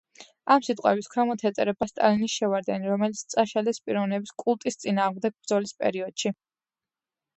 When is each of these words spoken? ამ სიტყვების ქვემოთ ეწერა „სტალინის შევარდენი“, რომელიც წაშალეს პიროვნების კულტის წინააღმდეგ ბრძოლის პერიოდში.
ამ 0.53 0.61
სიტყვების 0.67 1.09
ქვემოთ 1.15 1.43
ეწერა 1.49 1.75
„სტალინის 1.91 2.37
შევარდენი“, 2.39 2.89
რომელიც 2.93 3.21
წაშალეს 3.35 3.83
პიროვნების 3.91 4.35
კულტის 4.45 4.83
წინააღმდეგ 4.85 5.37
ბრძოლის 5.39 5.77
პერიოდში. 5.83 6.33